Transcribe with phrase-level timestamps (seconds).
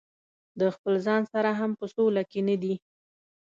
[0.59, 2.75] د خپل ځان سره هم په سوله کې نه دي.